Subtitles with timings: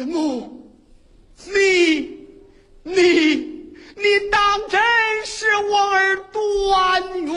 [0.00, 0.48] 怎么？
[1.44, 2.26] 你
[2.84, 4.80] 你你当真
[5.26, 7.28] 是我儿端云？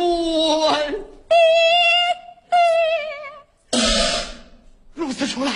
[4.94, 5.52] 如此说来，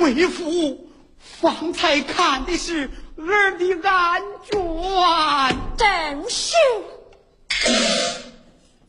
[0.00, 4.20] 为父方才看的是儿的案
[4.50, 4.60] 卷，
[5.76, 6.56] 正是。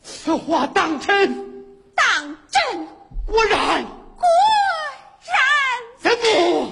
[0.02, 1.64] 此话当真？
[1.94, 2.88] 当真。
[3.24, 3.84] 果然。
[3.84, 4.26] 果
[5.24, 5.38] 然。
[6.00, 6.71] 怎么？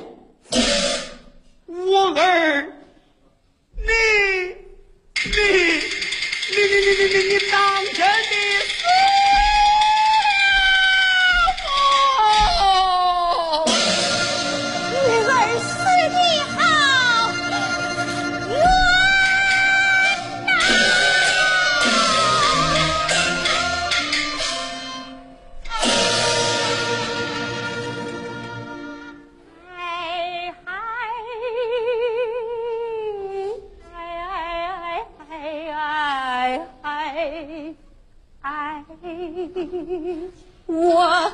[40.67, 41.33] 我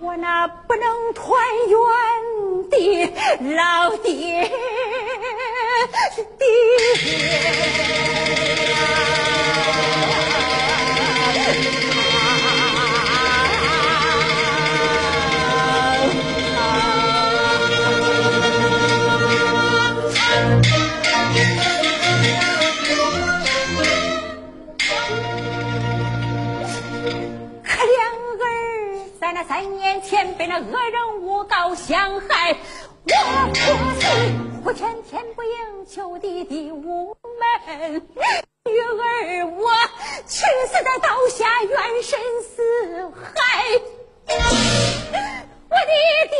[0.00, 1.78] 我那不能团圆
[2.70, 4.50] 的老爹
[6.38, 8.07] 爹。
[31.68, 32.56] 人诬告相害，
[33.04, 33.60] 我可
[34.00, 34.06] 惜
[34.64, 37.14] 我前天不应，求弟弟无
[37.66, 38.02] 门。
[38.64, 39.70] 女儿我
[40.26, 43.64] 去死在刀下，怨神似海。
[44.26, 46.36] 我的爹爹。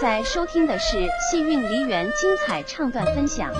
[0.00, 0.96] 在收听的是
[1.28, 3.52] 《戏韵梨园》精彩唱段分享。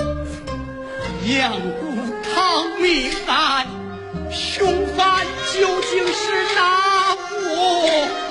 [1.26, 3.66] 阳谷堂命案，
[4.30, 8.27] 凶犯究竟是哪个？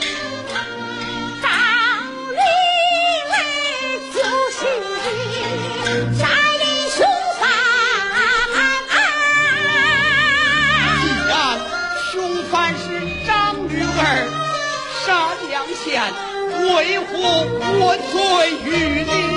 [17.88, 18.20] 万岁，
[18.66, 19.37] 与你。